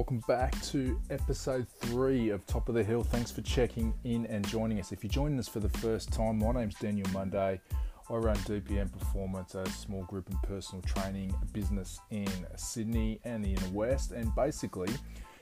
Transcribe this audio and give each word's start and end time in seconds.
welcome 0.00 0.24
back 0.26 0.58
to 0.62 0.98
episode 1.10 1.66
three 1.78 2.30
of 2.30 2.46
Top 2.46 2.70
of 2.70 2.74
the 2.74 2.82
Hill. 2.82 3.02
Thanks 3.02 3.30
for 3.30 3.42
checking 3.42 3.92
in 4.04 4.24
and 4.24 4.48
joining 4.48 4.80
us. 4.80 4.92
If 4.92 5.04
you're 5.04 5.10
joining 5.10 5.38
us 5.38 5.46
for 5.46 5.60
the 5.60 5.68
first 5.68 6.10
time, 6.10 6.38
my 6.38 6.52
name's 6.52 6.74
Daniel 6.76 7.06
Monday. 7.10 7.60
I 8.08 8.14
run 8.14 8.34
DPM 8.36 8.90
Performance, 8.98 9.54
a 9.54 9.66
small 9.66 10.04
group 10.04 10.30
and 10.30 10.42
personal 10.42 10.80
training 10.80 11.34
business 11.52 12.00
in 12.10 12.30
Sydney 12.56 13.20
and 13.24 13.44
the 13.44 13.52
inner 13.52 13.68
west. 13.74 14.12
And 14.12 14.34
basically, 14.34 14.88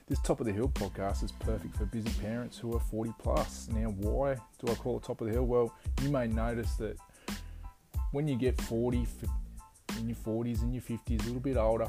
this 0.08 0.18
Top 0.22 0.40
of 0.40 0.46
the 0.46 0.52
Hill 0.52 0.70
podcast 0.70 1.22
is 1.22 1.30
perfect 1.30 1.76
for 1.76 1.86
busy 1.86 2.10
parents 2.20 2.58
who 2.58 2.74
are 2.74 2.80
40 2.80 3.14
plus. 3.20 3.68
Now, 3.72 3.90
why 3.90 4.38
do 4.58 4.72
I 4.72 4.74
call 4.74 4.96
it 4.96 5.04
Top 5.04 5.20
of 5.20 5.28
the 5.28 5.34
Hill? 5.34 5.44
Well, 5.44 5.72
you 6.02 6.10
may 6.10 6.26
notice 6.26 6.74
that 6.78 6.96
when 8.10 8.26
you 8.26 8.34
get 8.34 8.60
40, 8.62 9.06
in 10.00 10.08
your 10.08 10.16
40s 10.16 10.62
and 10.62 10.74
your 10.74 10.82
50s, 10.82 11.22
a 11.22 11.26
little 11.26 11.38
bit 11.38 11.56
older, 11.56 11.86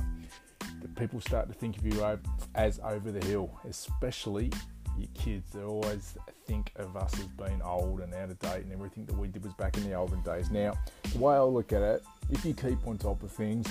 that 0.82 0.96
people 0.96 1.22
start 1.22 1.48
to 1.48 1.54
think 1.54 1.78
of 1.78 1.86
you 1.86 2.20
as 2.56 2.80
over 2.84 3.12
the 3.12 3.26
hill, 3.26 3.52
especially 3.68 4.52
your 4.98 5.10
kids. 5.14 5.52
They 5.52 5.62
always 5.62 6.18
think 6.46 6.72
of 6.76 6.96
us 6.98 7.14
as 7.20 7.28
being 7.28 7.62
old 7.62 8.02
and 8.02 8.14
out 8.14 8.30
of 8.30 8.40
date, 8.40 8.64
and 8.64 8.72
everything 8.72 9.06
that 9.06 9.18
we 9.18 9.28
did 9.28 9.44
was 9.44 9.54
back 9.54 9.78
in 9.78 9.84
the 9.84 9.94
olden 9.94 10.22
days. 10.22 10.50
Now, 10.52 10.78
the 11.12 11.20
way 11.20 11.36
I 11.36 11.42
look 11.42 11.74
at 11.74 11.82
it, 11.82 12.04
if 12.30 12.46
you 12.46 12.54
keep 12.54 12.86
on 12.88 12.98
top 12.98 13.24
of 13.24 13.32
things, 13.32 13.68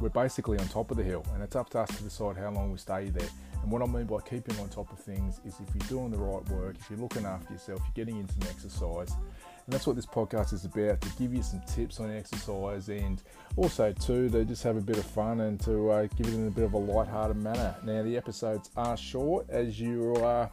we're 0.00 0.08
basically 0.08 0.58
on 0.58 0.66
top 0.68 0.90
of 0.90 0.96
the 0.96 1.04
hill, 1.04 1.24
and 1.34 1.42
it's 1.42 1.56
up 1.56 1.70
to 1.70 1.80
us 1.80 1.96
to 1.96 2.02
decide 2.02 2.36
how 2.36 2.50
long 2.50 2.72
we 2.72 2.78
stay 2.78 3.08
there. 3.10 3.28
And 3.62 3.70
what 3.70 3.82
I 3.82 3.86
mean 3.86 4.06
by 4.06 4.18
keeping 4.20 4.58
on 4.58 4.68
top 4.68 4.92
of 4.92 4.98
things 4.98 5.40
is 5.44 5.54
if 5.60 5.74
you're 5.74 5.88
doing 5.88 6.10
the 6.10 6.18
right 6.18 6.46
work, 6.48 6.76
if 6.78 6.90
you're 6.90 6.98
looking 6.98 7.24
after 7.24 7.52
yourself, 7.52 7.80
you're 7.80 8.04
getting 8.04 8.18
into 8.18 8.32
some 8.32 8.42
exercise, 8.50 9.14
and 9.64 9.72
that's 9.72 9.86
what 9.86 9.96
this 9.96 10.06
podcast 10.06 10.52
is 10.52 10.64
about 10.64 11.00
to 11.00 11.08
give 11.18 11.32
you 11.32 11.42
some 11.42 11.60
tips 11.66 12.00
on 12.00 12.10
exercise 12.10 12.88
and 12.88 13.22
also, 13.56 13.92
too, 13.92 14.28
to 14.30 14.44
just 14.44 14.62
have 14.62 14.76
a 14.76 14.80
bit 14.80 14.96
of 14.96 15.04
fun 15.04 15.40
and 15.40 15.60
to 15.60 15.90
uh, 15.90 16.06
give 16.16 16.26
it 16.26 16.34
in 16.34 16.48
a 16.48 16.50
bit 16.50 16.64
of 16.64 16.72
a 16.72 16.78
light-hearted 16.78 17.36
manner. 17.36 17.74
Now, 17.84 18.02
the 18.02 18.16
episodes 18.16 18.70
are 18.76 18.96
short 18.96 19.48
as 19.50 19.78
you 19.80 20.16
are. 20.16 20.50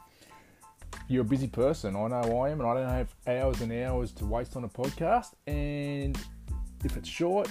You're 1.07 1.21
a 1.21 1.25
busy 1.25 1.47
person. 1.47 1.95
I 1.95 2.07
know 2.07 2.41
I 2.41 2.49
am, 2.49 2.59
and 2.59 2.69
I 2.69 2.73
don't 2.75 2.89
have 2.89 3.15
hours 3.25 3.61
and 3.61 3.71
hours 3.71 4.11
to 4.13 4.25
waste 4.25 4.55
on 4.55 4.63
a 4.63 4.69
podcast. 4.69 5.33
And 5.47 6.17
if 6.83 6.97
it's 6.97 7.09
short, 7.09 7.49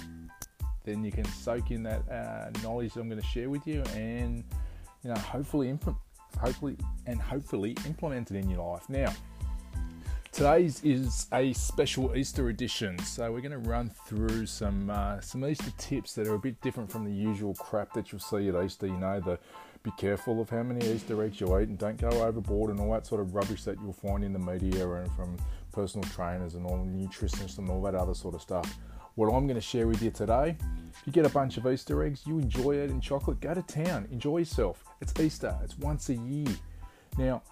then 0.85 1.03
you 1.03 1.11
can 1.11 1.25
soak 1.25 1.71
in 1.71 1.83
that 1.83 2.09
uh, 2.09 2.51
knowledge 2.63 2.95
that 2.95 3.01
I'm 3.01 3.09
going 3.09 3.21
to 3.21 3.27
share 3.27 3.51
with 3.51 3.67
you, 3.67 3.83
and 3.95 4.45
you 5.03 5.11
know, 5.11 5.19
hopefully, 5.19 5.77
hopefully, 6.39 6.77
and 7.07 7.21
hopefully 7.21 7.77
implement 7.87 8.31
it 8.31 8.37
in 8.37 8.49
your 8.49 8.65
life. 8.65 8.89
Now, 8.89 9.13
Today's 10.39 10.81
is 10.85 11.27
a 11.33 11.53
special 11.53 12.15
Easter 12.15 12.49
edition, 12.49 12.97
so 13.01 13.33
we're 13.33 13.41
going 13.41 13.51
to 13.51 13.59
run 13.59 13.91
through 14.07 14.47
some 14.47 14.89
uh, 14.89 15.21
some 15.21 15.45
Easter 15.45 15.73
tips 15.79 16.13
that 16.13 16.29
are 16.29 16.35
a 16.35 16.39
bit 16.39 16.61
different 16.61 16.93
from 16.93 17.05
the 17.05 17.11
usual 17.11 17.55
crap 17.55 17.93
that 17.95 18.13
you'll 18.13 18.21
see 18.21 18.49
at 18.49 18.55
Easter. 18.55 18.87
You 18.87 18.99
know, 18.99 19.19
the 19.19 19.41
be 19.83 19.91
careful 19.99 20.41
of 20.41 20.49
how 20.49 20.63
many 20.63 20.89
Easter 20.93 21.21
eggs 21.25 21.41
you 21.41 21.59
eat, 21.59 21.69
and 21.69 21.77
don't 21.77 21.97
go 21.97 22.09
overboard, 22.23 22.71
and 22.71 22.79
all 22.79 22.93
that 22.93 23.05
sort 23.05 23.21
of 23.21 23.35
rubbish 23.35 23.65
that 23.65 23.81
you'll 23.81 23.93
find 23.93 24.23
in 24.23 24.33
the 24.33 24.39
media 24.39 24.89
and 24.89 25.11
from 25.17 25.37
personal 25.73 26.09
trainers 26.11 26.55
and 26.55 26.65
all 26.65 26.79
nutritionists 26.87 27.59
and 27.59 27.69
all 27.69 27.83
that 27.83 27.97
other 27.97 28.15
sort 28.15 28.37
of 28.37 28.41
stuff. 28.41 28.79
What 29.17 29.27
I'm 29.35 29.49
going 29.49 29.57
to 29.57 29.61
share 29.61 29.89
with 29.89 30.01
you 30.01 30.13
today, 30.13 30.57
if 30.89 31.03
you 31.05 31.13
get 31.13 31.27
a 31.27 31.31
bunch 31.31 31.57
of 31.57 31.67
Easter 31.67 32.01
eggs, 32.05 32.23
you 32.29 32.39
enjoy 32.39 32.77
it 32.77 32.91
in 32.91 33.01
chocolate, 33.01 33.41
go 33.41 33.55
to 33.55 33.63
town, 33.63 34.07
enjoy 34.13 34.39
yourself. 34.39 34.85
It's 35.01 35.19
Easter, 35.19 35.59
it's 35.65 35.77
once 35.77 36.11
a 36.11 36.15
year. 36.15 36.55
Now, 37.19 37.43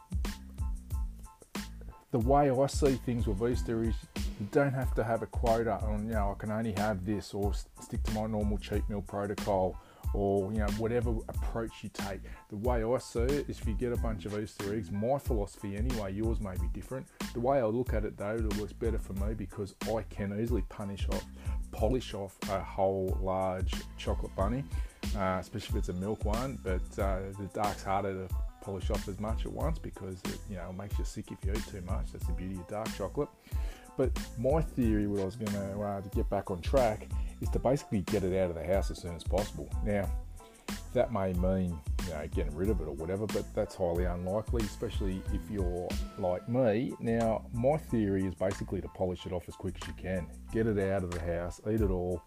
the 2.12 2.18
way 2.20 2.50
I 2.50 2.66
see 2.66 2.94
things 2.94 3.26
with 3.26 3.42
Easter 3.50 3.82
is 3.82 3.94
you 4.16 4.46
don't 4.52 4.72
have 4.72 4.94
to 4.94 5.04
have 5.04 5.22
a 5.22 5.26
quota 5.26 5.78
on, 5.82 6.06
you 6.06 6.12
know, 6.12 6.34
I 6.36 6.38
can 6.38 6.52
only 6.52 6.72
have 6.76 7.04
this 7.04 7.34
or 7.34 7.52
stick 7.54 8.02
to 8.04 8.12
my 8.12 8.26
normal 8.26 8.58
cheat 8.58 8.88
meal 8.88 9.02
protocol 9.02 9.76
or, 10.14 10.52
you 10.52 10.58
know, 10.58 10.68
whatever 10.78 11.10
approach 11.28 11.82
you 11.82 11.90
take. 11.92 12.20
The 12.48 12.56
way 12.56 12.84
I 12.84 12.98
see 12.98 13.20
it 13.20 13.50
is 13.50 13.58
if 13.58 13.66
you 13.66 13.74
get 13.74 13.92
a 13.92 13.96
bunch 13.96 14.24
of 14.24 14.38
Easter 14.38 14.74
eggs, 14.74 14.90
my 14.90 15.18
philosophy 15.18 15.76
anyway, 15.76 16.12
yours 16.12 16.40
may 16.40 16.54
be 16.54 16.68
different. 16.72 17.06
The 17.34 17.40
way 17.40 17.58
I 17.58 17.64
look 17.64 17.92
at 17.92 18.04
it 18.04 18.16
though, 18.16 18.36
it 18.36 18.56
works 18.56 18.72
better 18.72 18.98
for 18.98 19.14
me 19.14 19.34
because 19.34 19.74
I 19.82 20.02
can 20.08 20.38
easily 20.40 20.62
punish 20.68 21.08
off, 21.08 21.24
polish 21.72 22.14
off 22.14 22.36
a 22.48 22.60
whole 22.60 23.18
large 23.20 23.74
chocolate 23.98 24.34
bunny, 24.36 24.64
uh, 25.16 25.38
especially 25.40 25.78
if 25.78 25.80
it's 25.80 25.88
a 25.88 25.94
milk 25.94 26.24
one, 26.24 26.58
but 26.62 26.82
uh, 26.98 27.18
the 27.38 27.48
dark's 27.52 27.82
harder 27.82 28.26
to 28.26 28.34
polish 28.62 28.90
off 28.90 29.06
as 29.08 29.20
much 29.20 29.46
at 29.46 29.52
once 29.52 29.78
because 29.78 30.20
it 30.24 30.38
you 30.50 30.56
know 30.56 30.72
makes 30.72 30.98
you 30.98 31.04
sick 31.04 31.30
if 31.30 31.38
you 31.44 31.52
eat 31.52 31.66
too 31.68 31.82
much. 31.82 32.12
That's 32.12 32.26
the 32.26 32.32
beauty 32.32 32.56
of 32.56 32.66
dark 32.68 32.88
chocolate. 32.96 33.28
But 33.96 34.10
my 34.38 34.60
theory, 34.60 35.06
what 35.06 35.20
I 35.20 35.24
was 35.24 35.36
going 35.36 35.52
to 35.52 35.80
uh, 35.80 36.00
to 36.00 36.08
get 36.10 36.28
back 36.28 36.50
on 36.50 36.60
track, 36.60 37.08
is 37.40 37.48
to 37.50 37.58
basically 37.58 38.02
get 38.02 38.24
it 38.24 38.36
out 38.38 38.50
of 38.50 38.56
the 38.56 38.64
house 38.64 38.90
as 38.90 39.00
soon 39.00 39.14
as 39.14 39.24
possible. 39.24 39.68
Now, 39.84 40.10
that 40.92 41.12
may 41.12 41.32
mean 41.34 41.78
you 42.06 42.12
know 42.12 42.26
getting 42.34 42.54
rid 42.54 42.68
of 42.68 42.80
it 42.80 42.88
or 42.88 42.94
whatever, 42.94 43.26
but 43.26 43.44
that's 43.54 43.74
highly 43.74 44.04
unlikely, 44.04 44.64
especially 44.64 45.22
if 45.32 45.40
you're 45.50 45.88
like 46.18 46.48
me. 46.48 46.92
Now, 47.00 47.46
my 47.52 47.76
theory 47.76 48.26
is 48.26 48.34
basically 48.34 48.80
to 48.80 48.88
polish 48.88 49.26
it 49.26 49.32
off 49.32 49.48
as 49.48 49.54
quick 49.54 49.76
as 49.80 49.88
you 49.88 49.94
can, 49.94 50.26
get 50.52 50.66
it 50.66 50.78
out 50.78 51.04
of 51.04 51.10
the 51.10 51.20
house, 51.20 51.60
eat 51.70 51.80
it 51.80 51.90
all, 51.90 52.22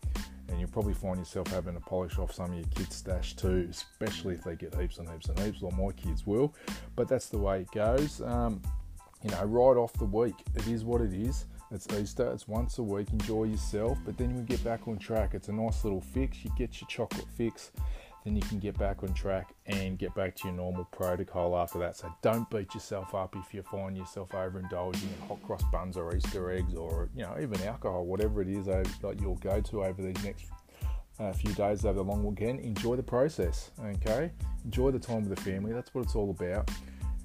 and 0.50 0.60
you'll 0.60 0.70
probably 0.70 0.94
find 0.94 1.18
yourself 1.18 1.48
having 1.48 1.74
to 1.76 1.80
polish 1.80 2.18
off 2.18 2.34
some 2.34 2.52
of 2.52 2.56
your 2.56 2.68
kids' 2.76 2.96
stash 2.96 3.36
too, 3.36 3.68
especially 3.70 4.34
if 4.34 4.44
they 4.44 4.56
get 4.56 4.76
heaps 4.76 4.98
and 4.98 5.10
heaps 5.10 5.28
and 5.30 5.40
heaps, 5.40 5.62
or 5.62 5.72
my 5.72 5.92
kids 5.94 6.26
will. 6.26 6.54
But 6.96 7.08
that's 7.08 7.30
the 7.30 7.38
way 7.38 7.62
it 7.62 7.72
goes. 7.72 8.22
Um, 8.22 8.62
you 9.24 9.30
know, 9.32 9.44
right 9.44 9.78
off 9.78 9.94
the 9.94 10.06
week, 10.06 10.36
it 10.56 10.68
is 10.68 10.84
what 10.84 11.02
it 11.02 11.14
is. 11.14 11.46
It's 11.72 11.88
Easter, 11.94 12.32
it's 12.32 12.48
once 12.48 12.80
a 12.80 12.84
week, 12.84 13.12
enjoy 13.12 13.44
yourself, 13.44 14.00
but 14.04 14.18
then 14.18 14.36
you 14.36 14.42
get 14.42 14.64
back 14.64 14.88
on 14.88 14.98
track. 14.98 15.36
It's 15.36 15.50
a 15.50 15.54
nice 15.54 15.84
little 15.84 16.02
fix. 16.02 16.44
You 16.44 16.52
get 16.58 16.82
your 16.82 16.88
chocolate 16.88 17.28
fix, 17.38 17.72
then 18.24 18.36
you 18.36 18.42
can 18.42 18.60
get 18.60 18.78
back 18.78 19.04
on 19.04 19.14
track 19.14 19.54
and 19.66 19.98
get 19.98 20.14
back 20.14 20.36
to 20.36 20.48
your 20.48 20.58
normal 20.58 20.86
protocol 20.86 21.58
after 21.58 21.80
that. 21.80 21.96
So 21.96 22.14
don't 22.22 22.50
beat 22.50 22.74
yourself 22.74 23.16
up 23.16 23.36
if 23.36 23.54
you 23.54 23.64
find 23.64 23.98
yourself 23.98 24.30
overindulging 24.32 25.04
in 25.04 25.28
hot 25.28 25.42
cross 25.44 25.64
buns 25.72 25.98
or 25.98 26.16
Easter 26.16 26.52
eggs 26.52 26.76
or 26.76 27.10
you 27.16 27.24
know 27.24 27.36
even 27.42 27.62
alcohol, 27.64 28.06
whatever 28.06 28.42
it 28.42 28.50
is 28.50 28.66
that 28.66 29.18
you'll 29.20 29.36
go 29.36 29.62
to 29.62 29.84
over 29.84 30.02
these 30.02 30.24
next 30.24 30.46
uh, 31.20 31.34
few 31.34 31.54
days 31.54 31.86
over 31.86 31.96
the 31.96 32.04
long 32.04 32.24
weekend. 32.24 32.60
Enjoy 32.60 32.96
the 32.96 33.04
process, 33.04 33.72
okay? 33.84 34.32
Enjoy 34.66 34.92
the 34.92 35.00
time 35.00 35.28
with 35.28 35.38
the 35.38 35.44
family. 35.44 35.74
That's 35.74 35.94
what 35.94 36.06
it's 36.06 36.16
all 36.16 36.30
about. 36.30 36.70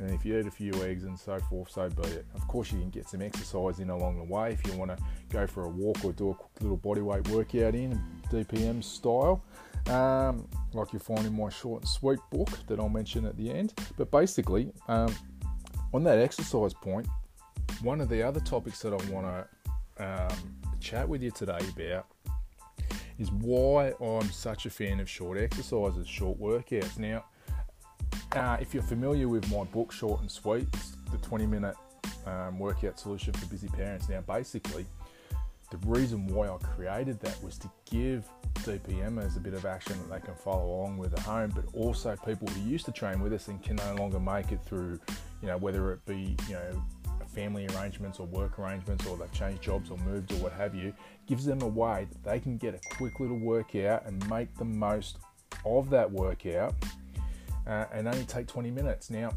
And 0.00 0.10
if 0.10 0.24
you 0.24 0.38
eat 0.38 0.46
a 0.46 0.50
few 0.50 0.74
eggs 0.82 1.04
and 1.04 1.18
so 1.18 1.38
forth, 1.38 1.70
so 1.70 1.88
be 1.88 2.02
it. 2.08 2.26
Of 2.34 2.46
course, 2.48 2.72
you 2.72 2.80
can 2.80 2.90
get 2.90 3.08
some 3.08 3.22
exercise 3.22 3.78
in 3.78 3.90
along 3.90 4.16
the 4.16 4.24
way 4.24 4.52
if 4.52 4.66
you 4.66 4.76
want 4.76 4.90
to 4.90 5.02
go 5.30 5.46
for 5.46 5.64
a 5.64 5.68
walk 5.68 6.04
or 6.04 6.12
do 6.12 6.30
a 6.30 6.34
quick 6.34 6.60
little 6.60 6.78
bodyweight 6.78 7.28
workout 7.28 7.76
in 7.76 8.00
DPM 8.30 8.82
style 8.82 9.42
um, 9.88 10.48
like 10.72 10.92
you'll 10.92 11.02
find 11.02 11.26
in 11.26 11.36
my 11.36 11.48
short 11.50 11.82
and 11.82 11.88
sweet 11.88 12.18
book 12.30 12.48
that 12.66 12.78
I'll 12.78 12.88
mention 12.88 13.24
at 13.24 13.36
the 13.36 13.50
end. 13.50 13.74
But 13.96 14.10
basically, 14.10 14.72
um, 14.88 15.14
on 15.92 16.04
that 16.04 16.18
exercise 16.18 16.74
point, 16.74 17.06
one 17.82 18.00
of 18.00 18.08
the 18.08 18.22
other 18.22 18.40
topics 18.40 18.80
that 18.80 18.92
I 18.92 19.10
want 19.10 19.26
to 19.26 20.04
um, 20.04 20.56
chat 20.80 21.08
with 21.08 21.22
you 21.22 21.30
today 21.30 21.58
about 21.76 22.06
is 23.18 23.30
why 23.30 23.92
I'm 24.00 24.30
such 24.30 24.66
a 24.66 24.70
fan 24.70 25.00
of 25.00 25.08
short 25.08 25.38
exercises, 25.38 26.08
short 26.08 26.40
workouts. 26.40 26.98
Now, 26.98 27.24
uh, 28.32 28.56
if 28.60 28.74
you're 28.74 28.82
familiar 28.82 29.28
with 29.28 29.48
my 29.50 29.64
book, 29.64 29.92
Short 29.92 30.20
and 30.20 30.30
Sweet, 30.30 30.66
the 31.12 31.18
20 31.18 31.46
minute 31.46 31.76
um, 32.26 32.58
workout 32.58 32.98
solution 32.98 33.32
for 33.34 33.46
busy 33.46 33.68
parents. 33.68 34.08
Now, 34.08 34.20
basically, 34.22 34.86
the 35.70 35.78
reason 35.88 36.26
why 36.26 36.48
I 36.48 36.56
created 36.58 37.20
that 37.20 37.42
was 37.42 37.58
to 37.58 37.70
give 37.90 38.28
DPMers 38.60 39.36
a 39.36 39.40
bit 39.40 39.54
of 39.54 39.64
action 39.64 39.96
that 39.98 40.20
they 40.20 40.26
can 40.26 40.34
follow 40.36 40.64
along 40.64 40.98
with 40.98 41.12
at 41.14 41.20
home, 41.20 41.52
but 41.54 41.64
also 41.74 42.16
people 42.24 42.48
who 42.48 42.68
used 42.68 42.84
to 42.86 42.92
train 42.92 43.20
with 43.20 43.32
us 43.32 43.48
and 43.48 43.62
can 43.62 43.76
no 43.76 43.94
longer 43.96 44.20
make 44.20 44.52
it 44.52 44.60
through, 44.64 45.00
you 45.42 45.48
know, 45.48 45.56
whether 45.56 45.92
it 45.92 46.04
be, 46.06 46.36
you 46.48 46.54
know, 46.54 46.82
family 47.34 47.66
arrangements 47.74 48.20
or 48.20 48.26
work 48.26 48.58
arrangements 48.58 49.06
or 49.06 49.16
they've 49.16 49.32
changed 49.32 49.62
jobs 49.62 49.90
or 49.90 49.98
moved 49.98 50.32
or 50.32 50.36
what 50.36 50.52
have 50.52 50.74
you, 50.74 50.94
gives 51.26 51.44
them 51.44 51.60
a 51.62 51.66
way 51.66 52.06
that 52.10 52.22
they 52.22 52.38
can 52.38 52.56
get 52.56 52.74
a 52.74 52.94
quick 52.96 53.18
little 53.18 53.38
workout 53.38 54.06
and 54.06 54.28
make 54.30 54.54
the 54.56 54.64
most 54.64 55.18
of 55.64 55.90
that 55.90 56.10
workout 56.10 56.74
uh, 57.66 57.86
and 57.92 58.06
only 58.06 58.24
take 58.24 58.46
20 58.46 58.70
minutes. 58.70 59.10
Now, 59.10 59.32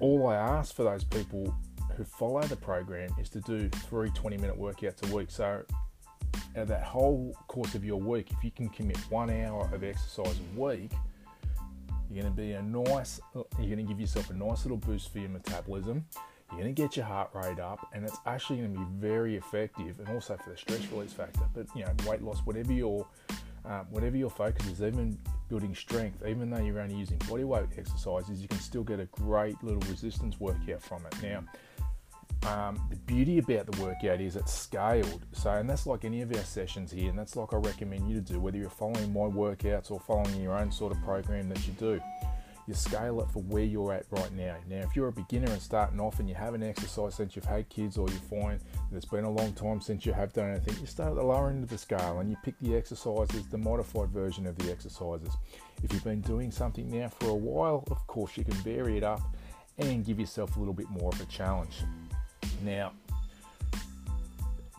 all 0.00 0.26
I 0.26 0.34
ask 0.34 0.74
for 0.74 0.82
those 0.82 1.04
people 1.04 1.54
who 1.96 2.04
follow 2.04 2.42
the 2.42 2.56
program 2.56 3.10
is 3.20 3.28
to 3.30 3.40
do 3.40 3.68
three 3.68 4.10
20 4.10 4.36
minute 4.36 4.58
workouts 4.58 5.08
a 5.08 5.14
week. 5.14 5.30
So 5.30 5.64
out 6.56 6.62
of 6.62 6.68
that 6.68 6.82
whole 6.82 7.36
course 7.48 7.74
of 7.74 7.84
your 7.84 8.00
week, 8.00 8.30
if 8.30 8.44
you 8.44 8.50
can 8.50 8.68
commit 8.68 8.98
one 9.10 9.30
hour 9.30 9.68
of 9.72 9.84
exercise 9.84 10.38
a 10.38 10.60
week, 10.60 10.92
you're 12.10 12.22
going 12.22 12.34
to 12.34 12.40
be 12.40 12.52
a 12.52 12.62
nice, 12.62 13.20
you're 13.34 13.44
going 13.58 13.76
to 13.78 13.82
give 13.84 14.00
yourself 14.00 14.30
a 14.30 14.34
nice 14.34 14.64
little 14.64 14.76
boost 14.76 15.12
for 15.12 15.18
your 15.18 15.30
metabolism. 15.30 16.04
You're 16.50 16.60
going 16.60 16.74
to 16.74 16.82
get 16.82 16.96
your 16.96 17.06
heart 17.06 17.30
rate 17.32 17.58
up, 17.58 17.88
and 17.94 18.04
it's 18.04 18.18
actually 18.26 18.58
going 18.58 18.74
to 18.74 18.80
be 18.80 18.86
very 18.98 19.36
effective, 19.36 19.98
and 19.98 20.08
also 20.10 20.36
for 20.36 20.50
the 20.50 20.56
stress 20.56 20.86
release 20.92 21.12
factor. 21.12 21.40
But 21.54 21.66
you 21.74 21.84
know, 21.84 21.92
weight 22.06 22.20
loss, 22.20 22.40
whatever 22.40 22.72
your 22.74 23.06
um, 23.64 23.86
whatever 23.90 24.16
your 24.16 24.28
focus 24.28 24.66
is, 24.66 24.82
even 24.82 25.18
building 25.48 25.74
strength, 25.74 26.22
even 26.26 26.50
though 26.50 26.58
you're 26.58 26.80
only 26.80 26.96
using 26.96 27.16
body 27.28 27.44
weight 27.44 27.64
exercises, 27.78 28.42
you 28.42 28.48
can 28.48 28.58
still 28.58 28.82
get 28.82 29.00
a 29.00 29.06
great 29.06 29.62
little 29.62 29.80
resistance 29.88 30.38
workout 30.40 30.82
from 30.82 31.06
it. 31.06 31.14
Now, 31.22 31.44
um, 32.46 32.80
the 32.90 32.96
beauty 32.96 33.38
about 33.38 33.70
the 33.70 33.82
workout 33.82 34.20
is 34.20 34.36
it's 34.36 34.52
scaled. 34.52 35.24
So, 35.32 35.50
and 35.50 35.68
that's 35.68 35.86
like 35.86 36.04
any 36.04 36.22
of 36.22 36.34
our 36.34 36.42
sessions 36.42 36.90
here, 36.90 37.08
and 37.08 37.18
that's 37.18 37.36
like 37.36 37.52
I 37.52 37.56
recommend 37.56 38.08
you 38.08 38.16
to 38.16 38.32
do, 38.32 38.40
whether 38.40 38.58
you're 38.58 38.70
following 38.70 39.12
my 39.12 39.20
workouts 39.20 39.90
or 39.90 40.00
following 40.00 40.42
your 40.42 40.58
own 40.58 40.72
sort 40.72 40.92
of 40.92 41.02
program 41.02 41.48
that 41.50 41.66
you 41.66 41.72
do. 41.74 42.00
You 42.68 42.74
scale 42.74 43.20
it 43.20 43.28
for 43.30 43.42
where 43.42 43.64
you're 43.64 43.92
at 43.92 44.06
right 44.10 44.32
now. 44.34 44.56
Now, 44.68 44.78
if 44.78 44.94
you're 44.94 45.08
a 45.08 45.12
beginner 45.12 45.50
and 45.50 45.60
starting 45.60 45.98
off 45.98 46.20
and 46.20 46.28
you 46.28 46.36
haven't 46.36 46.62
exercised 46.62 47.16
since 47.16 47.34
you've 47.34 47.44
had 47.44 47.68
kids 47.68 47.98
or 47.98 48.08
you 48.08 48.14
find 48.14 48.60
that 48.90 48.96
it's 48.96 49.04
been 49.04 49.24
a 49.24 49.30
long 49.30 49.52
time 49.52 49.80
since 49.80 50.06
you 50.06 50.12
have 50.12 50.32
done 50.32 50.50
anything, 50.50 50.76
you 50.80 50.86
start 50.86 51.10
at 51.10 51.16
the 51.16 51.24
lower 51.24 51.48
end 51.48 51.64
of 51.64 51.70
the 51.70 51.78
scale 51.78 52.20
and 52.20 52.30
you 52.30 52.36
pick 52.44 52.54
the 52.60 52.76
exercises, 52.76 53.48
the 53.48 53.58
modified 53.58 54.10
version 54.10 54.46
of 54.46 54.56
the 54.58 54.70
exercises. 54.70 55.32
If 55.82 55.92
you've 55.92 56.04
been 56.04 56.20
doing 56.20 56.52
something 56.52 56.88
now 56.88 57.08
for 57.08 57.30
a 57.30 57.34
while, 57.34 57.82
of 57.90 58.06
course, 58.06 58.36
you 58.36 58.44
can 58.44 58.54
vary 58.54 58.96
it 58.96 59.02
up 59.02 59.22
and 59.78 60.04
give 60.04 60.20
yourself 60.20 60.56
a 60.56 60.58
little 60.60 60.74
bit 60.74 60.88
more 60.88 61.10
of 61.12 61.20
a 61.20 61.24
challenge. 61.24 61.78
Now, 62.62 62.92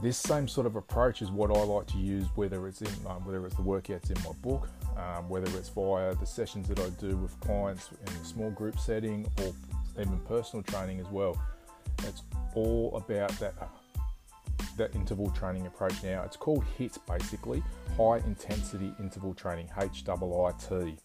this 0.01 0.18
same 0.18 0.47
sort 0.47 0.68
of 0.68 0.75
approach 0.75 1.21
is 1.21 1.31
what 1.31 1.50
I 1.50 1.62
like 1.63 1.88
to 1.88 1.97
use, 1.97 2.27
whether 2.35 2.68
it's 2.68 2.81
in 2.81 2.89
um, 3.07 3.25
whether 3.25 3.45
it's 3.45 3.56
the 3.56 3.62
workouts 3.62 4.09
in 4.09 4.21
my 4.24 4.31
book, 4.41 4.69
um, 4.97 5.30
whether 5.30 5.50
it's 5.57 5.69
via 5.69 6.15
the 6.15 6.25
sessions 6.25 6.68
that 6.68 6.80
I 6.80 6.89
do 7.00 7.15
with 7.18 7.39
clients 7.39 7.89
in 8.06 8.13
a 8.13 8.25
small 8.25 8.51
group 8.51 8.80
setting, 8.80 9.25
or 9.41 9.53
even 10.00 10.19
personal 10.27 10.63
training 10.63 11.00
as 11.00 11.07
well. 11.07 11.41
It's 12.00 12.24
all 12.56 12.95
about 12.95 13.31
that 13.39 13.53
uh, 13.62 13.68
that 14.77 14.95
interval 14.95 15.29
training 15.31 15.68
approach. 15.68 16.01
Now, 16.03 16.24
it's 16.24 16.38
called 16.38 16.63
HIT, 16.77 16.97
basically 17.07 17.63
high 17.97 18.18
intensity 18.25 18.91
interval 19.00 19.33
training, 19.33 19.69
H 19.79 20.03
I 20.07 20.51
T. 20.69 20.97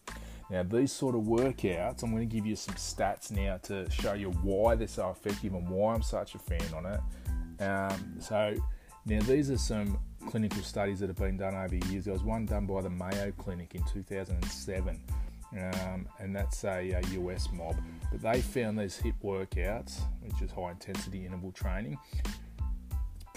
Now, 0.49 0.63
these 0.63 0.91
sort 0.91 1.15
of 1.15 1.21
workouts, 1.21 2.01
I'm 2.03 2.11
going 2.11 2.27
to 2.27 2.35
give 2.35 2.45
you 2.45 2.55
some 2.55 2.75
stats 2.75 3.31
now 3.31 3.57
to 3.63 3.89
show 3.91 4.13
you 4.13 4.31
why 4.31 4.75
they're 4.75 4.87
so 4.87 5.09
effective 5.09 5.53
and 5.53 5.69
why 5.69 5.93
I'm 5.93 6.01
such 6.01 6.35
a 6.35 6.39
fan 6.39 6.61
on 6.75 6.85
it. 6.85 7.63
Um, 7.63 8.15
so, 8.19 8.55
now 9.05 9.21
these 9.21 9.51
are 9.51 9.57
some 9.57 9.99
clinical 10.27 10.61
studies 10.61 10.99
that 10.99 11.07
have 11.07 11.17
been 11.17 11.37
done 11.37 11.55
over 11.55 11.69
the 11.69 11.85
years. 11.87 12.05
There 12.05 12.13
was 12.13 12.23
one 12.23 12.45
done 12.45 12.65
by 12.65 12.81
the 12.81 12.89
Mayo 12.89 13.31
Clinic 13.37 13.75
in 13.75 13.83
2007, 13.91 15.01
um, 15.53 16.07
and 16.19 16.35
that's 16.35 16.63
a, 16.63 16.91
a, 16.91 17.01
US 17.19 17.49
mob. 17.51 17.75
But 18.11 18.21
they 18.21 18.41
found 18.41 18.77
these 18.79 18.97
HIT 18.97 19.21
workouts, 19.23 20.01
which 20.21 20.41
is 20.41 20.51
high 20.51 20.71
intensity 20.71 21.25
interval 21.25 21.51
training, 21.51 21.97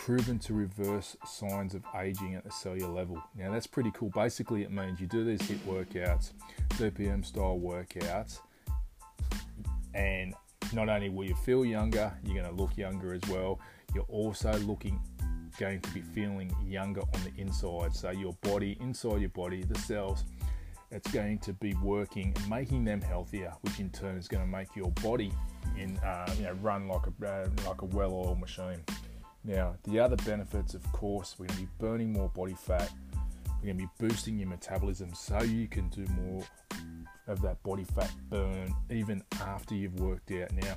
proven 0.04 0.36
to 0.36 0.52
reverse 0.52 1.16
signs 1.24 1.74
of 1.74 1.84
aging 1.96 2.34
at 2.34 2.42
the 2.42 2.50
cellular 2.50 2.92
level. 2.92 3.22
Now 3.36 3.52
that's 3.52 3.68
pretty 3.68 3.92
cool. 3.94 4.10
Basically, 4.10 4.62
it 4.62 4.72
means 4.72 5.00
you 5.00 5.06
do 5.06 5.24
these 5.24 5.40
HIT 5.42 5.64
workouts, 5.64 6.32
DPM 6.70 7.24
style 7.24 7.60
workouts, 7.62 8.40
and 9.94 10.34
not 10.72 10.88
only 10.88 11.08
will 11.08 11.24
you 11.24 11.36
feel 11.36 11.64
younger, 11.64 12.12
you're 12.24 12.34
going 12.34 12.52
to 12.52 12.60
look 12.60 12.76
younger 12.76 13.14
as 13.14 13.20
well. 13.30 13.60
You're 13.94 14.02
also 14.08 14.52
looking 14.60 15.00
going 15.56 15.80
to 15.80 15.90
be 15.90 16.00
feeling 16.00 16.52
younger 16.66 17.02
on 17.02 17.20
the 17.22 17.40
inside. 17.40 17.94
So 17.94 18.10
your 18.10 18.32
body, 18.40 18.76
inside 18.80 19.20
your 19.20 19.28
body, 19.28 19.62
the 19.62 19.78
cells, 19.78 20.24
it's 20.90 21.12
going 21.12 21.38
to 21.40 21.52
be 21.52 21.74
working 21.74 22.34
making 22.50 22.84
them 22.84 23.00
healthier, 23.00 23.52
which 23.60 23.78
in 23.78 23.88
turn 23.90 24.16
is 24.16 24.26
going 24.26 24.42
to 24.42 24.50
make 24.50 24.74
your 24.74 24.90
body 25.00 25.32
in 25.78 25.96
uh, 25.98 26.28
you 26.38 26.42
know 26.42 26.54
run 26.54 26.88
like 26.88 27.02
a 27.06 27.26
uh, 27.26 27.48
like 27.68 27.82
a 27.82 27.86
well-oiled 27.86 28.40
machine. 28.40 28.82
Now, 29.44 29.74
the 29.84 29.98
other 29.98 30.16
benefits, 30.16 30.74
of 30.74 30.82
course, 30.92 31.36
we're 31.38 31.46
going 31.46 31.60
to 31.60 31.64
be 31.64 31.72
burning 31.78 32.12
more 32.12 32.28
body 32.28 32.54
fat. 32.54 32.90
We're 33.60 33.72
going 33.72 33.78
to 33.78 33.84
be 33.84 33.90
boosting 33.98 34.38
your 34.38 34.48
metabolism 34.48 35.14
so 35.14 35.42
you 35.42 35.66
can 35.66 35.88
do 35.88 36.06
more 36.14 36.42
of 37.26 37.40
that 37.42 37.62
body 37.62 37.84
fat 37.84 38.10
burn 38.28 38.74
even 38.90 39.22
after 39.40 39.74
you've 39.74 39.98
worked 39.98 40.30
out. 40.32 40.52
Now, 40.52 40.74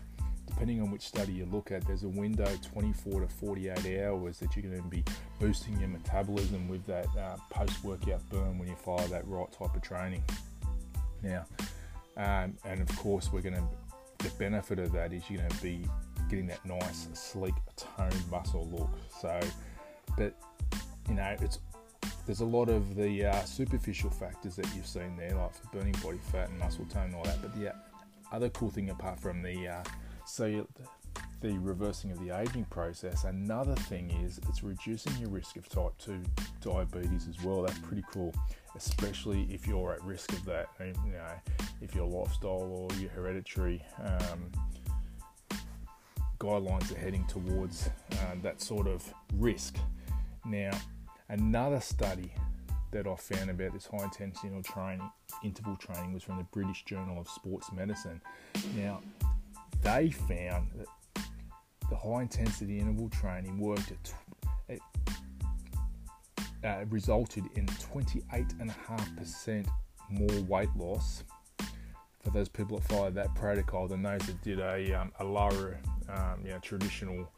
depending 0.48 0.82
on 0.82 0.90
which 0.90 1.04
study 1.04 1.34
you 1.34 1.46
look 1.46 1.72
at, 1.72 1.86
there's 1.86 2.04
a 2.04 2.10
window 2.10 2.48
24 2.74 3.22
to 3.22 3.28
48 3.28 4.04
hours 4.04 4.40
that 4.40 4.56
you're 4.56 4.72
going 4.72 4.82
to 4.82 4.90
be 4.90 5.04
boosting 5.40 5.80
your 5.80 5.90
metabolism 5.90 6.68
with 6.68 6.86
that 6.88 7.08
uh, 7.18 7.38
post 7.50 7.84
workout 7.84 8.28
burn 8.30 8.58
when 8.58 8.68
you 8.68 8.76
follow 8.76 9.06
that 9.08 9.28
right 9.28 9.52
type 9.52 9.76
of 9.76 9.82
training. 9.82 10.24
Now, 11.22 11.46
um, 12.18 12.56
and 12.64 12.82
of 12.82 12.96
course, 12.98 13.32
we're 13.32 13.42
going 13.42 13.56
to 13.56 13.64
the 14.20 14.30
benefit 14.38 14.80
of 14.80 14.92
that 14.94 15.14
is 15.14 15.30
you're 15.30 15.40
going 15.40 15.52
to 15.52 15.62
be 15.62 15.88
getting 16.30 16.48
that 16.48 16.66
nice, 16.66 17.08
sleek, 17.14 17.54
toned 17.76 18.32
muscle 18.32 18.68
look. 18.72 18.90
So, 19.22 19.40
but 20.18 20.34
you 21.08 21.16
know, 21.16 21.36
it's 21.42 21.60
there's 22.26 22.42
a 22.42 22.46
lot 22.46 22.70
of 22.70 22.96
the 22.96 23.26
uh, 23.26 23.44
superficial 23.44 24.10
factors 24.10 24.56
that 24.56 24.68
you've 24.76 24.88
seen 24.88 25.16
there, 25.18 25.36
like 25.36 25.54
for 25.54 25.78
burning 25.78 25.96
body 26.04 26.20
fat 26.32 26.50
and 26.50 26.60
muscle 26.60 26.86
tone 26.86 27.06
and 27.06 27.16
all 27.16 27.24
that. 27.24 27.42
But 27.42 27.56
the 27.56 27.74
other 28.32 28.50
cool 28.50 28.70
thing, 28.70 28.90
apart 28.90 29.20
from 29.20 29.42
the 29.42 29.68
uh, 29.68 29.84
so 30.26 30.68
the 31.42 31.58
reversing 31.60 32.12
of 32.12 32.20
the 32.20 32.38
aging 32.38 32.66
process, 32.66 33.24
another 33.26 33.76
thing 33.76 34.10
is 34.24 34.40
it's 34.50 34.64
reducing 34.64 35.16
your 35.18 35.30
risk 35.30 35.58
of 35.58 35.70
type 35.70 35.94
2 36.00 36.20
diabetes 36.62 37.28
as 37.28 37.44
well. 37.44 37.62
That's 37.62 37.78
pretty 37.80 38.04
cool, 38.12 38.34
especially 38.76 39.48
if 39.52 39.68
you're 39.68 39.94
at 39.94 40.04
risk 40.04 40.32
of 40.34 40.44
that. 40.46 40.70
You 40.80 41.12
know, 41.12 41.28
if 41.82 41.94
your 41.94 42.08
lifestyle 42.08 42.90
or 42.90 42.90
your 43.00 43.12
hereditary 43.12 43.84
um, 44.04 44.52
guidelines 46.46 46.92
are 46.92 47.00
heading 47.00 47.26
towards 47.26 47.90
um, 48.12 48.42
that 48.42 48.62
sort 48.62 48.86
of 48.88 49.04
risk. 49.34 49.78
Now, 50.46 50.78
another 51.30 51.80
study 51.80 52.32
that 52.92 53.08
I 53.08 53.16
found 53.16 53.50
about 53.50 53.74
this 53.74 53.88
high 53.88 54.04
intensity 54.04 54.48
interval 54.48 54.64
training, 54.64 55.10
interval 55.44 55.76
training 55.76 56.14
was 56.14 56.22
from 56.22 56.38
the 56.38 56.44
British 56.46 56.86
Journal 56.86 57.20
of 57.20 57.28
Sports 57.28 57.72
Medicine. 57.74 58.22
Now, 58.78 59.02
they 59.82 60.12
found 60.12 60.70
that 60.76 60.86
the 61.90 61.96
high 61.96 62.22
intensity 62.22 62.78
interval 62.80 63.10
training 63.10 63.58
worked 63.58 63.92
at, 63.92 64.14
it, 64.70 64.80
uh, 66.64 66.86
resulted 66.90 67.46
in 67.56 67.66
28.5% 67.66 69.66
more 70.12 70.42
weight 70.44 70.70
loss 70.76 71.24
for 72.24 72.30
those 72.30 72.50
people 72.50 72.78
that 72.78 72.88
followed 72.88 73.16
that 73.16 73.34
protocol 73.34 73.88
than 73.88 74.04
those 74.04 74.22
that 74.28 74.40
did 74.42 74.60
a, 74.60 74.94
um, 74.94 75.12
a 75.20 75.24
lower 75.24 75.80
um, 76.10 76.40
you 76.44 76.52
know, 76.52 76.60
traditional 76.60 77.32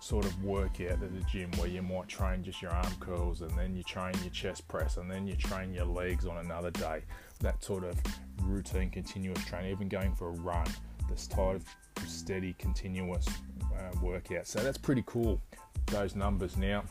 sort 0.00 0.24
of 0.24 0.44
workout 0.44 0.90
at 0.90 1.00
the 1.00 1.24
gym 1.30 1.50
where 1.52 1.68
you 1.68 1.82
might 1.82 2.06
train 2.06 2.42
just 2.42 2.60
your 2.60 2.70
arm 2.70 2.92
curls 3.00 3.40
and 3.40 3.50
then 3.58 3.74
you 3.74 3.82
train 3.82 4.14
your 4.22 4.30
chest 4.30 4.66
press 4.68 4.98
and 4.98 5.10
then 5.10 5.26
you 5.26 5.34
train 5.34 5.72
your 5.72 5.86
legs 5.86 6.26
on 6.26 6.36
another 6.38 6.70
day. 6.70 7.02
That 7.40 7.62
sort 7.64 7.84
of 7.84 7.98
routine, 8.42 8.90
continuous 8.90 9.44
training, 9.44 9.72
even 9.72 9.88
going 9.88 10.14
for 10.14 10.28
a 10.28 10.32
run, 10.32 10.66
this 11.08 11.26
type 11.26 11.56
of 11.56 11.64
steady, 12.06 12.54
continuous 12.58 13.26
uh, 13.74 13.98
workout. 14.00 14.46
So 14.46 14.60
that's 14.60 14.78
pretty 14.78 15.02
cool, 15.06 15.40
those 15.86 16.14
numbers. 16.14 16.56
Now, 16.56 16.84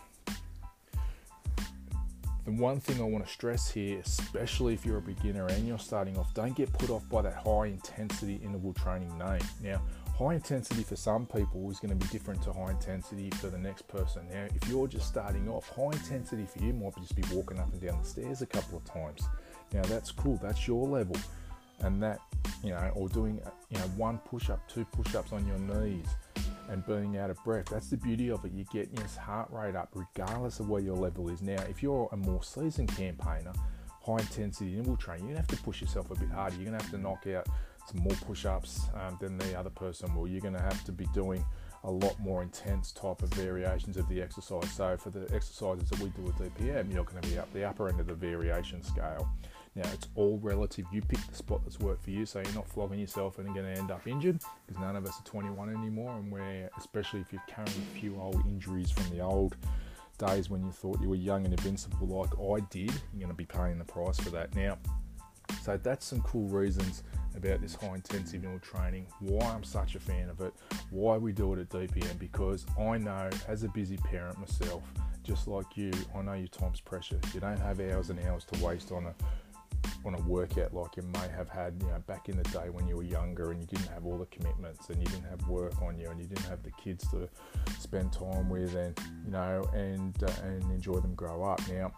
the 2.46 2.52
one 2.52 2.80
thing 2.80 3.02
I 3.02 3.04
want 3.04 3.26
to 3.26 3.32
stress 3.32 3.72
here, 3.72 4.00
especially 4.06 4.76
if 4.76 4.86
you're 4.86 5.00
a 5.00 5.02
beginner 5.02 5.48
and 5.48 5.68
you're 5.68 5.80
starting 5.80 6.16
off, 6.16 6.32
don't 6.36 6.56
get 6.56 6.72
put 6.74 6.92
off 6.92 7.08
by 7.10 7.24
that 7.24 7.34
high 7.34 7.66
intensity 7.66 8.40
interval 8.44 8.72
training 8.74 9.18
name. 9.18 9.42
Now, 9.64 9.82
high 10.16 10.36
intensity 10.36 10.84
for 10.84 10.96
some 10.96 11.26
people 11.26 11.72
is 11.72 11.80
going 11.80 11.98
to 11.98 12.06
be 12.06 12.08
different 12.12 12.44
to 12.44 12.54
high 12.54 12.70
intensity 12.70 13.32
for 13.32 13.48
the 13.48 13.58
next 13.58 13.88
person. 13.88 14.28
Now, 14.32 14.46
if 14.56 14.70
you're 14.70 14.88
just 14.88 15.08
starting 15.08 15.50
off, 15.50 15.68
high 15.70 15.94
intensity 15.94 16.46
for 16.46 16.64
you 16.64 16.72
might 16.74 16.96
just 16.98 17.16
be 17.16 17.24
walking 17.34 17.58
up 17.58 17.72
and 17.74 17.82
down 17.82 18.00
the 18.00 18.08
stairs 18.08 18.44
a 18.44 18.46
couple 18.46 18.78
of 18.78 18.86
times. 18.86 19.28
Now, 19.74 19.82
that's 19.84 20.12
cool, 20.12 20.40
that's 20.42 20.68
your 20.68 20.88
level, 20.88 21.18
and 21.80 22.02
that, 22.04 22.20
you 22.64 22.70
know, 22.70 22.92
or 22.94 23.10
doing, 23.10 23.42
you 23.70 23.80
know, 23.80 23.86
one 23.98 24.20
push 24.20 24.52
up, 24.52 24.66
two 24.70 24.86
push 24.86 25.16
ups 25.16 25.34
on 25.34 25.48
your 25.48 25.58
knees 25.58 26.08
and 26.70 26.86
burning 26.86 27.18
out 27.18 27.30
of 27.30 27.44
breath. 27.44 27.66
That's 27.72 27.90
the 27.90 27.98
beauty 27.98 28.30
of 28.30 28.44
it. 28.46 28.52
You're 28.54 28.66
getting 28.72 28.98
your 28.98 29.08
heart 29.08 29.50
rate 29.52 29.76
up 29.76 29.90
regardless 29.94 30.60
of 30.60 30.70
where 30.70 30.82
your 30.82 30.96
level 30.96 31.30
is. 31.30 31.42
Now, 31.42 31.62
if 31.70 31.82
you're 31.84 32.10
a 32.12 32.18
more 32.18 32.44
seasoned 32.44 32.96
campaigner, 32.96 33.54
high 34.06 34.20
intensity 34.20 34.74
interval 34.74 34.98
training, 34.98 35.26
you're 35.26 35.36
going 35.36 35.46
to 35.46 35.52
have 35.52 35.60
to 35.60 35.64
push 35.64 35.82
yourself 35.82 36.12
a 36.12 36.16
bit 36.16 36.30
harder. 36.30 36.56
You're 36.56 36.66
going 36.66 36.78
to 36.78 36.84
have 36.84 36.94
to 36.94 37.00
knock 37.00 37.28
out 37.28 37.48
some 37.88 38.02
more 38.02 38.16
push-ups 38.26 38.88
um, 38.96 39.18
than 39.20 39.38
the 39.38 39.58
other 39.58 39.70
person 39.70 40.14
will. 40.16 40.28
You're 40.28 40.42
going 40.42 40.54
to 40.54 40.62
have 40.62 40.84
to 40.86 40.92
be 40.92 41.06
doing 41.14 41.44
a 41.84 41.92
lot 41.92 42.20
more 42.20 42.42
intense 42.42 42.92
type 42.92 43.22
of 43.22 43.30
variations 43.34 43.98
of 43.98 44.10
the 44.10 44.22
exercise. 44.22 44.72
So 44.72 44.98
for 44.98 45.12
the 45.12 45.32
exercises 45.34 45.90
that 45.90 46.00
we 46.00 46.10
do 46.10 46.24
with 46.24 46.36
DPM, 46.36 46.92
you're 46.92 47.04
going 47.04 47.22
to 47.22 47.30
be 47.30 47.38
up 47.38 47.52
the 47.54 47.64
upper 47.64 47.90
end 47.90 48.00
of 48.00 48.08
the 48.08 48.16
variation 48.16 48.84
scale. 48.84 49.30
Now 49.76 49.90
it's 49.94 50.08
all 50.16 50.40
relative. 50.42 50.86
You 50.92 51.02
pick 51.02 51.20
the 51.28 51.36
spot 51.36 51.62
that's 51.64 51.80
worked 51.80 52.04
for 52.04 52.12
you, 52.12 52.26
so 52.26 52.40
you're 52.40 52.54
not 52.54 52.68
flogging 52.68 53.00
yourself 53.00 53.40
and 53.40 53.54
going 53.54 53.66
to 53.66 53.80
end 53.80 53.92
up 53.92 54.08
injured. 54.08 54.40
Because 54.66 54.82
none 54.82 54.96
of 54.96 55.06
us 55.06 55.20
are 55.20 55.24
21 55.24 55.70
anymore, 55.70 56.16
and 56.16 56.32
we're 56.32 56.70
especially 56.78 57.20
if 57.20 57.34
you're 57.34 57.44
carrying 57.48 57.86
a 57.94 58.00
few 58.00 58.20
old 58.20 58.46
injuries 58.46 58.90
from 58.90 59.10
the 59.16 59.22
old 59.22 59.56
days 60.18 60.50
when 60.50 60.64
you 60.64 60.72
thought 60.72 61.02
you 61.02 61.10
were 61.10 61.16
young 61.16 61.44
and 61.44 61.54
invincible, 61.54 62.08
like 62.08 62.32
I 62.40 62.66
did, 62.70 62.92
you're 63.14 63.20
going 63.20 63.28
to 63.28 63.34
be 63.34 63.46
paying 63.46 63.78
the 63.78 63.86
price 63.86 64.18
for 64.20 64.30
that 64.30 64.56
now. 64.56 64.78
So 65.62 65.78
that's 65.78 66.06
some 66.06 66.22
cool 66.22 66.48
reasons 66.48 67.04
about 67.36 67.62
this 67.62 67.76
high 67.76 67.96
intensive 67.96 68.36
interval 68.36 68.60
training, 68.60 69.08
why 69.20 69.46
I'm 69.48 69.64
such 69.64 69.96
a 69.96 70.00
fan 70.00 70.30
of 70.30 70.40
it, 70.42 70.54
why 70.90 71.18
we 71.18 71.34
do 71.34 71.54
it 71.54 71.60
at 71.60 71.70
DPM, 71.70 72.18
because 72.18 72.66
I 72.80 72.98
know 72.98 73.30
as 73.48 73.64
a 73.64 73.68
busy 73.70 73.98
parent 73.98 74.40
myself, 74.40 74.84
just 75.24 75.48
like 75.48 75.76
you, 75.76 75.92
I 76.16 76.22
know 76.22 76.34
your 76.34 76.48
time's 76.48 76.80
precious. 76.80 77.20
You 77.34 77.40
don't 77.40 77.60
have 77.60 77.80
hours 77.80 78.10
and 78.10 78.20
hours 78.26 78.46
to 78.46 78.64
waste 78.64 78.92
on 78.92 79.08
a 79.08 79.14
on 80.06 80.16
a 80.16 80.22
workout 80.22 80.74
like 80.74 80.96
you 80.98 81.04
may 81.04 81.28
have 81.36 81.50
had, 81.50 81.76
you 81.82 81.88
know, 81.88 82.00
back 82.08 82.30
in 82.30 82.38
the 82.38 82.44
day 82.50 82.70
when 82.70 82.88
you 82.88 82.96
were 82.96 83.04
younger 83.04 83.52
and 83.52 83.60
you 83.60 83.68
didn't 83.68 83.88
have 83.88 84.06
all 84.06 84.18
the 84.18 84.26
commitments 84.28 84.90
and 84.90 85.00
you 85.00 85.06
didn't 85.06 85.30
have 85.30 85.48
work 85.48 85.82
on 85.82 85.98
you 85.98 86.10
and 86.10 86.20
you 86.20 86.28
didn't 86.28 86.46
have 86.46 86.62
the 86.64 86.72
kids 86.72 87.10
to 87.10 87.28
spend 87.80 88.12
time 88.14 88.50
with 88.50 88.76
and 88.76 89.00
you 89.26 89.32
know 89.32 89.68
and 89.74 90.24
uh, 90.24 90.32
and 90.44 90.64
enjoy 90.72 91.00
them 91.00 91.16
grow 91.16 91.44
up. 91.44 91.62
Now, 91.70 91.92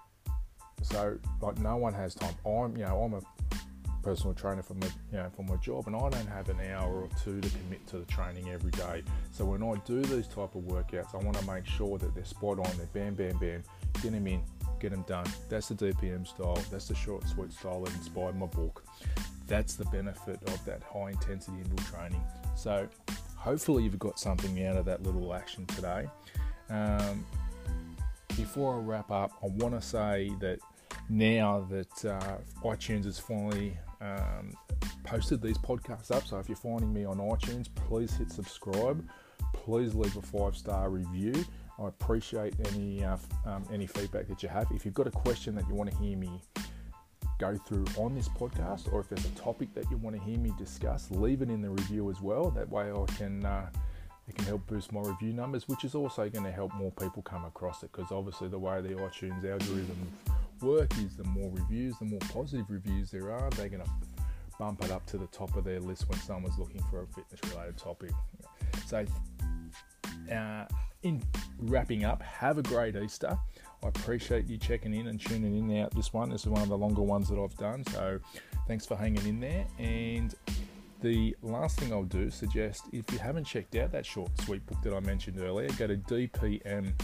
so 0.81 1.17
like 1.41 1.59
no 1.59 1.77
one 1.77 1.93
has 1.93 2.15
time. 2.15 2.33
I'm 2.45 2.75
you 2.77 2.85
know 2.85 3.01
I'm 3.01 3.13
a 3.13 3.21
personal 4.03 4.33
trainer 4.33 4.63
for 4.63 4.75
my 4.75 4.87
you 5.11 5.17
know 5.17 5.29
for 5.35 5.43
my 5.43 5.57
job 5.57 5.87
and 5.87 5.95
I 5.95 5.99
don't 5.99 6.27
have 6.27 6.47
an 6.47 6.61
hour 6.71 7.01
or 7.01 7.09
two 7.23 7.41
to 7.41 7.49
commit 7.49 7.85
to 7.87 7.99
the 7.99 8.05
training 8.05 8.49
every 8.49 8.71
day. 8.71 9.03
So 9.31 9.43
when 9.43 9.61
I 9.61 9.73
do 9.85 10.01
these 10.01 10.27
type 10.27 10.55
of 10.55 10.61
workouts, 10.61 11.13
I 11.13 11.17
want 11.17 11.37
to 11.37 11.45
make 11.45 11.65
sure 11.65 11.97
that 11.97 12.15
they're 12.15 12.25
spot 12.25 12.59
on. 12.59 12.71
They're 12.77 12.87
bam 12.93 13.15
bam 13.15 13.37
bam. 13.37 13.63
Get 14.01 14.13
them 14.13 14.27
in 14.27 14.43
get 14.79 14.91
them 14.91 15.03
done. 15.07 15.25
That's 15.49 15.69
the 15.69 15.75
DPM 15.75 16.27
style. 16.27 16.59
That's 16.71 16.87
the 16.87 16.95
short, 16.95 17.27
sweet 17.27 17.51
style 17.51 17.81
that 17.83 17.93
inspired 17.95 18.35
my 18.35 18.45
book. 18.45 18.83
That's 19.47 19.75
the 19.75 19.85
benefit 19.85 20.39
of 20.47 20.65
that 20.65 20.83
high 20.83 21.11
intensity 21.11 21.57
interval 21.57 21.85
training. 21.85 22.23
So, 22.55 22.87
hopefully, 23.35 23.83
you've 23.83 23.99
got 23.99 24.19
something 24.19 24.65
out 24.65 24.77
of 24.77 24.85
that 24.85 25.03
little 25.03 25.33
action 25.33 25.65
today. 25.67 26.07
Um, 26.69 27.25
before 28.35 28.75
I 28.75 28.77
wrap 28.79 29.09
up, 29.11 29.31
I 29.41 29.47
want 29.47 29.73
to 29.73 29.81
say 29.81 30.31
that 30.39 30.59
now 31.09 31.65
that 31.69 32.05
uh, 32.05 32.37
iTunes 32.63 33.05
has 33.05 33.17
finally 33.17 33.77
um, 34.01 34.53
posted 35.03 35.41
these 35.41 35.57
podcasts 35.57 36.11
up, 36.11 36.27
so 36.27 36.37
if 36.37 36.49
you're 36.49 36.57
finding 36.57 36.93
me 36.93 37.05
on 37.05 37.17
iTunes, 37.17 37.67
please 37.75 38.13
hit 38.13 38.31
subscribe. 38.31 39.07
Please 39.53 39.95
leave 39.95 40.15
a 40.17 40.21
five 40.21 40.55
star 40.55 40.89
review. 40.89 41.33
I 41.79 41.87
appreciate 41.87 42.55
any 42.73 43.03
uh, 43.03 43.17
um, 43.45 43.63
any 43.71 43.85
feedback 43.85 44.27
that 44.27 44.41
you 44.41 44.49
have. 44.49 44.67
If 44.71 44.85
you've 44.85 44.93
got 44.93 45.07
a 45.07 45.11
question 45.11 45.53
that 45.55 45.67
you 45.67 45.75
want 45.75 45.91
to 45.91 45.97
hear 45.97 46.17
me 46.17 46.41
go 47.39 47.55
through 47.55 47.85
on 47.97 48.15
this 48.15 48.27
podcast, 48.29 48.91
or 48.91 48.99
if 48.99 49.09
there's 49.09 49.25
a 49.25 49.39
topic 49.39 49.73
that 49.75 49.89
you 49.91 49.97
want 49.97 50.15
to 50.15 50.21
hear 50.21 50.39
me 50.39 50.51
discuss, 50.57 51.11
leave 51.11 51.41
it 51.41 51.49
in 51.49 51.61
the 51.61 51.69
review 51.69 52.09
as 52.09 52.19
well. 52.19 52.49
That 52.49 52.67
way, 52.69 52.91
I 52.91 53.05
can 53.17 53.45
uh, 53.45 53.69
it 54.27 54.35
can 54.35 54.45
help 54.45 54.65
boost 54.65 54.91
my 54.91 55.01
review 55.01 55.33
numbers, 55.33 55.67
which 55.67 55.83
is 55.83 55.93
also 55.93 56.27
going 56.29 56.45
to 56.45 56.51
help 56.51 56.73
more 56.73 56.91
people 56.91 57.21
come 57.21 57.45
across 57.45 57.83
it. 57.83 57.91
Because 57.91 58.11
obviously, 58.11 58.47
the 58.47 58.59
way 58.59 58.81
the 58.81 58.89
iTunes 58.89 59.45
algorithm 59.45 60.11
work 60.61 60.91
is 60.97 61.15
the 61.15 61.23
more 61.25 61.51
reviews, 61.51 61.99
the 61.99 62.05
more 62.05 62.19
positive 62.33 62.65
reviews 62.69 63.11
there 63.11 63.31
are, 63.31 63.49
they're 63.51 63.69
going 63.69 63.83
to 63.83 63.89
bump 64.57 64.83
it 64.83 64.89
up 64.89 65.05
to 65.05 65.17
the 65.19 65.27
top 65.27 65.55
of 65.55 65.63
their 65.63 65.79
list 65.79 66.09
when 66.09 66.19
someone's 66.21 66.57
looking 66.57 66.81
for 66.89 67.03
a 67.03 67.07
fitness 67.07 67.39
related 67.51 67.77
topic. 67.77 68.11
So. 68.87 69.05
Uh, 70.31 70.65
in 71.03 71.23
wrapping 71.59 72.03
up, 72.05 72.21
have 72.21 72.57
a 72.57 72.63
great 72.63 72.95
Easter. 72.95 73.37
I 73.83 73.87
appreciate 73.87 74.47
you 74.47 74.57
checking 74.57 74.93
in 74.93 75.07
and 75.07 75.19
tuning 75.19 75.55
in 75.57 75.81
out 75.81 75.93
this 75.95 76.13
one. 76.13 76.29
This 76.29 76.41
is 76.41 76.47
one 76.49 76.61
of 76.61 76.69
the 76.69 76.77
longer 76.77 77.01
ones 77.03 77.29
that 77.29 77.39
I've 77.39 77.55
done, 77.57 77.83
so 77.91 78.19
thanks 78.67 78.85
for 78.85 78.95
hanging 78.95 79.25
in 79.27 79.39
there. 79.39 79.65
And 79.77 80.33
the 81.01 81.35
last 81.43 81.79
thing 81.79 81.93
I'll 81.93 82.03
do 82.03 82.31
suggest 82.31 82.85
if 82.91 83.11
you 83.11 83.19
haven't 83.19 83.43
checked 83.43 83.75
out 83.75 83.91
that 83.91 84.05
short 84.05 84.31
sweet 84.41 84.65
book 84.65 84.81
that 84.83 84.93
I 84.93 84.99
mentioned 84.99 85.39
earlier, 85.39 85.69
go 85.77 85.87
to 85.87 85.97
dpmbook.com. 85.97 86.95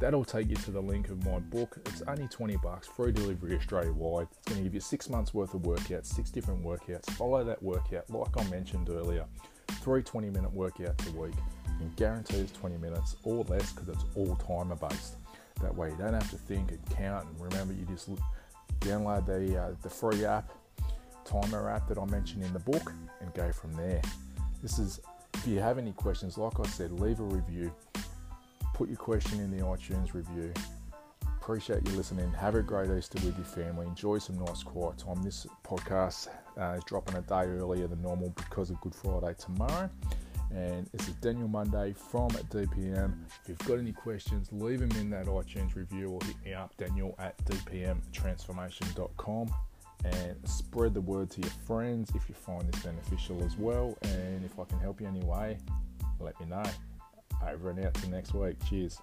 That'll 0.00 0.24
take 0.24 0.48
you 0.48 0.56
to 0.56 0.70
the 0.70 0.80
link 0.80 1.10
of 1.10 1.24
my 1.24 1.38
book. 1.38 1.76
It's 1.86 2.02
only 2.08 2.26
20 2.26 2.56
bucks, 2.56 2.88
free 2.88 3.12
delivery 3.12 3.56
Australia 3.56 3.92
wide. 3.92 4.26
It's 4.32 4.48
going 4.48 4.58
to 4.58 4.64
give 4.64 4.74
you 4.74 4.80
six 4.80 5.08
months 5.10 5.32
worth 5.34 5.54
of 5.54 5.60
workouts, 5.62 6.06
six 6.06 6.30
different 6.30 6.64
workouts. 6.64 7.08
Follow 7.10 7.44
that 7.44 7.62
workout, 7.62 8.08
like 8.10 8.36
I 8.36 8.42
mentioned 8.50 8.88
earlier, 8.88 9.26
three 9.80 10.02
20 10.02 10.30
minute 10.30 10.54
workouts 10.54 11.06
a 11.08 11.20
week 11.20 11.34
can 11.82 11.92
guarantee 11.96 12.36
it's 12.36 12.52
20 12.52 12.78
minutes 12.78 13.16
or 13.24 13.44
less 13.44 13.72
because 13.72 13.88
it's 13.88 14.04
all 14.14 14.36
timer 14.36 14.76
based. 14.76 15.16
That 15.60 15.74
way 15.74 15.90
you 15.90 15.96
don't 15.96 16.14
have 16.14 16.30
to 16.30 16.36
think 16.36 16.70
and 16.70 16.80
count 16.96 17.26
and 17.26 17.40
remember 17.40 17.74
you 17.74 17.84
just 17.86 18.08
download 18.80 19.26
the, 19.26 19.60
uh, 19.60 19.70
the 19.82 19.90
free 19.90 20.24
app, 20.24 20.50
timer 21.24 21.70
app 21.70 21.88
that 21.88 21.98
I 21.98 22.04
mentioned 22.06 22.44
in 22.44 22.52
the 22.52 22.60
book 22.60 22.92
and 23.20 23.32
go 23.34 23.52
from 23.52 23.72
there. 23.74 24.02
This 24.62 24.78
is, 24.78 25.00
if 25.34 25.46
you 25.46 25.58
have 25.60 25.78
any 25.78 25.92
questions, 25.92 26.38
like 26.38 26.58
I 26.58 26.66
said, 26.66 26.92
leave 26.92 27.20
a 27.20 27.24
review, 27.24 27.72
put 28.74 28.88
your 28.88 28.98
question 28.98 29.40
in 29.40 29.56
the 29.56 29.64
iTunes 29.64 30.14
review. 30.14 30.52
Appreciate 31.40 31.86
you 31.88 31.96
listening. 31.96 32.30
Have 32.32 32.54
a 32.54 32.62
great 32.62 32.88
Easter 32.90 33.18
with 33.26 33.36
your 33.36 33.44
family. 33.44 33.86
Enjoy 33.86 34.18
some 34.18 34.38
nice 34.38 34.62
quiet 34.62 34.98
time. 34.98 35.22
This 35.22 35.46
podcast 35.64 36.28
uh, 36.60 36.74
is 36.76 36.84
dropping 36.84 37.16
a 37.16 37.22
day 37.22 37.44
earlier 37.44 37.86
than 37.86 38.02
normal 38.02 38.30
because 38.30 38.70
of 38.70 38.80
Good 38.80 38.94
Friday 38.94 39.34
tomorrow 39.38 39.88
and 40.54 40.86
this 40.92 41.08
is 41.08 41.14
Daniel 41.14 41.48
Monday 41.48 41.94
from 42.10 42.30
DPM. 42.30 43.14
If 43.42 43.48
you've 43.48 43.58
got 43.60 43.78
any 43.78 43.92
questions, 43.92 44.48
leave 44.52 44.80
them 44.80 44.90
in 45.00 45.08
that 45.10 45.26
iTunes 45.26 45.74
review 45.74 46.10
or 46.10 46.20
hit 46.24 46.36
me 46.44 46.52
up, 46.52 46.76
Daniel 46.76 47.14
at 47.18 47.36
dpmtransformation.com, 47.44 49.54
and 50.04 50.48
spread 50.48 50.94
the 50.94 51.00
word 51.00 51.30
to 51.30 51.40
your 51.40 51.50
friends 51.66 52.10
if 52.14 52.28
you 52.28 52.34
find 52.34 52.70
this 52.70 52.82
beneficial 52.82 53.42
as 53.44 53.56
well. 53.56 53.96
And 54.02 54.44
if 54.44 54.58
I 54.58 54.64
can 54.64 54.78
help 54.80 55.00
you 55.00 55.06
anyway, 55.06 55.56
let 56.20 56.38
me 56.40 56.46
know. 56.46 56.64
Over 57.48 57.70
and 57.70 57.84
out 57.84 57.94
to 57.94 58.10
next 58.10 58.34
week. 58.34 58.56
Cheers. 58.68 59.00